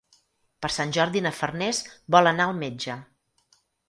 [0.65, 1.81] Per Sant Jordi na Farners
[2.15, 2.97] vol anar al metge.